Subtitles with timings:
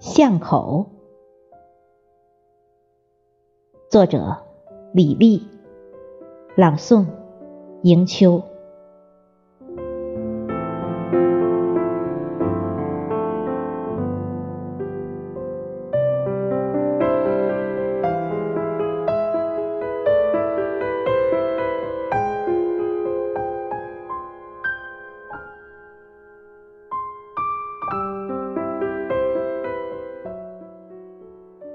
[0.00, 0.86] 巷口。
[3.90, 4.36] 作者：
[4.92, 5.44] 李丽，
[6.54, 7.06] 朗诵：
[7.82, 8.40] 迎秋。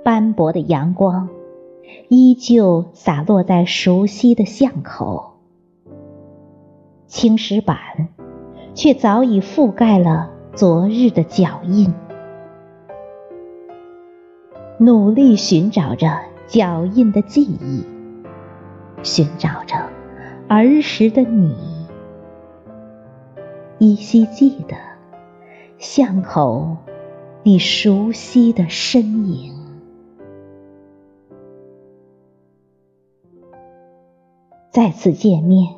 [0.04, 1.30] 斑驳的阳光
[2.10, 5.36] 依旧洒落在熟悉的巷口，
[7.08, 7.78] 青石板
[8.74, 11.94] 却早已覆盖了昨日的脚印。
[14.78, 17.86] 努力寻找着脚印的记忆，
[19.04, 19.90] 寻找着
[20.50, 21.56] 儿时的你，
[23.80, 24.76] 依稀记得
[25.78, 26.76] 巷口
[27.44, 29.63] 你熟悉的身影。
[34.74, 35.76] 再次见面，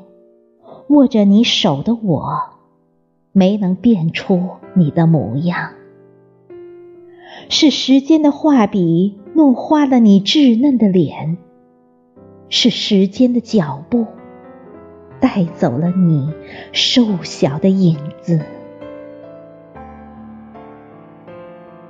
[0.88, 2.43] 握着你手的我，
[3.33, 5.71] 没能辨出你的模样。
[7.49, 11.35] 是时间的画笔弄花了你稚嫩的脸，
[12.47, 14.07] 是时间的脚步
[15.19, 16.33] 带走了你
[16.71, 18.39] 瘦小的影子。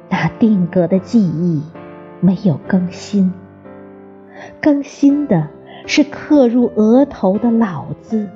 [0.09, 1.61] 那定格的记忆
[2.19, 3.31] 没有更新，
[4.59, 5.49] 更新的。
[5.85, 8.29] 是刻入额头的老字。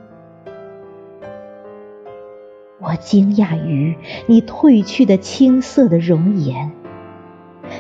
[2.81, 3.97] 我惊讶于
[4.28, 6.72] 你褪去的青涩的容颜，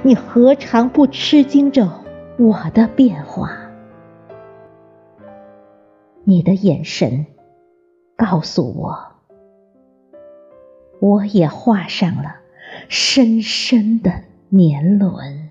[0.03, 1.89] 你何尝不吃惊着
[2.37, 3.49] 我的变化？
[6.25, 7.25] 你的眼神
[8.17, 8.97] 告诉我，
[10.99, 12.35] 我也画上了
[12.87, 14.11] 深深的
[14.49, 15.48] 年轮。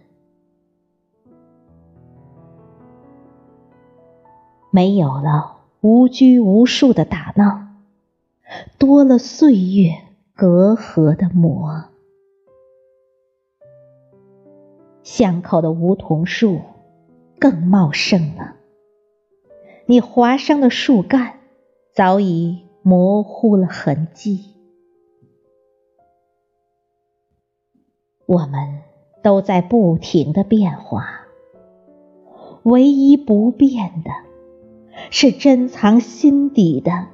[4.78, 7.66] 没有了无拘无束的打闹，
[8.78, 9.90] 多了岁月
[10.36, 11.86] 隔阂的磨。
[15.02, 16.60] 巷口的梧桐树
[17.40, 18.54] 更茂盛了，
[19.86, 21.40] 你划伤的树干
[21.92, 24.54] 早已模糊了痕迹。
[28.26, 28.82] 我们
[29.24, 31.22] 都在不停的变化，
[32.62, 34.27] 唯一不变的。
[35.10, 37.06] 是珍藏心底的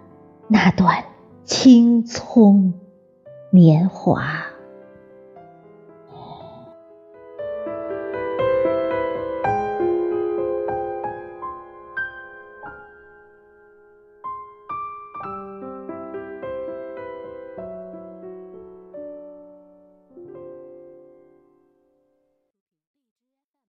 [0.49, 1.05] 那段
[1.45, 2.75] 青葱
[3.51, 4.54] 年华。